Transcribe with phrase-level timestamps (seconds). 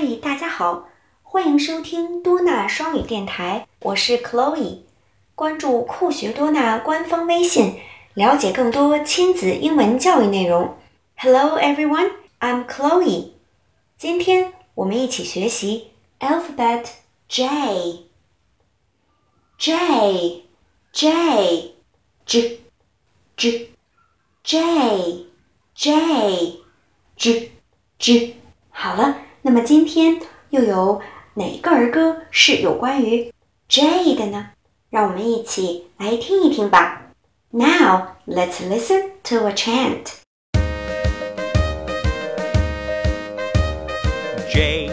[0.00, 0.86] 嗨，大家好，
[1.24, 4.82] 欢迎收听多纳双语电台，我是 Chloe。
[5.34, 7.80] 关注酷学多纳官方微信，
[8.14, 10.76] 了解更多亲子英文教育内容。
[11.16, 13.30] Hello everyone, I'm Chloe。
[13.96, 16.84] 今天我们一起学习 alphabet
[17.26, 18.04] J。
[19.58, 20.44] J
[20.92, 21.74] J
[22.24, 22.60] J
[23.36, 23.70] J
[25.74, 26.60] J
[27.16, 27.50] J
[27.98, 28.36] J
[28.70, 29.22] 好了。
[29.47, 31.01] 那么今天又有
[31.35, 33.31] 哪个儿歌是有关于
[33.67, 34.51] J 的呢？
[34.89, 37.01] 让我们一起来听一听吧。
[37.49, 40.21] Now let's listen to a chant.
[44.51, 44.91] J,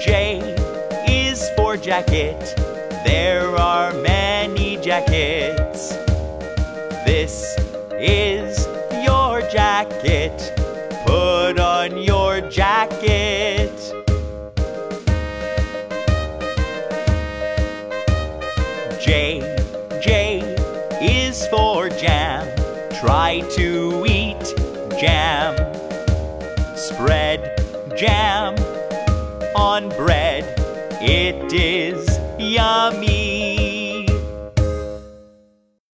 [0.00, 0.40] J
[1.06, 2.36] is for jacket.
[3.04, 5.94] There are many jackets.
[7.04, 7.56] This
[8.00, 8.66] is
[9.04, 10.52] your jacket.
[11.06, 13.09] Put on your jacket.
[19.00, 19.40] J,
[20.02, 20.40] J
[21.00, 22.46] is for jam.
[23.00, 24.54] Try to eat
[24.98, 25.54] jam.
[26.76, 27.40] Spread
[27.96, 28.54] jam
[29.54, 30.44] on bread.
[31.00, 34.08] It is yummy.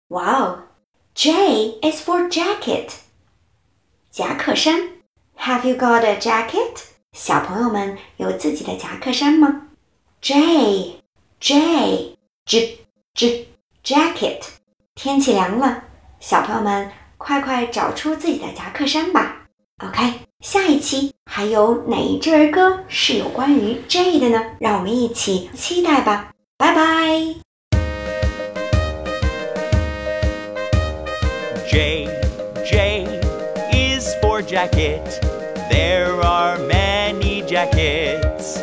[0.09, 0.65] Wow,
[1.15, 3.01] J is for jacket.
[4.11, 4.91] 夹克衫。
[5.39, 6.85] Have you got a jacket?
[7.13, 9.69] 小朋友们有自己的夹克衫吗？
[10.21, 11.01] J
[11.41, 12.79] J J
[13.18, 13.48] J
[13.84, 14.42] jacket。
[14.94, 15.86] 天气凉了，
[16.20, 19.48] 小朋友们快快找出自己的夹克衫吧。
[19.84, 24.44] OK，下一期还有哪一支儿歌是有关于 J 的呢？
[24.60, 26.30] 让我们一起期待吧。
[26.60, 27.34] 拜拜。
[31.72, 32.08] J,
[32.70, 33.08] J
[33.74, 35.02] is for jacket.
[35.72, 38.60] There are many jackets.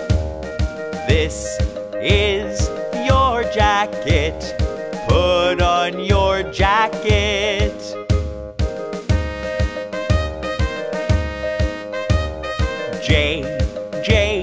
[1.08, 1.58] This
[2.00, 2.64] is
[5.08, 7.70] Put on your jacket.
[13.02, 13.42] J,
[14.02, 14.42] J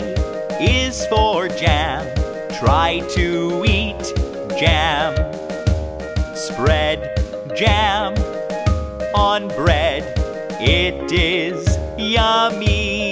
[0.62, 2.06] is for jam.
[2.60, 4.14] Try to eat
[4.60, 5.16] jam.
[6.36, 7.00] Spread
[7.56, 8.14] jam
[9.16, 10.04] on bread.
[10.60, 11.66] It is
[11.98, 13.11] yummy.